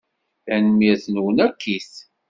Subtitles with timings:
[0.45, 1.93] Tanemmirt-nwen akkit.